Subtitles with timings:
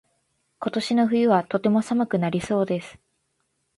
[0.59, 2.97] 今年の冬はとても寒くなりそうです。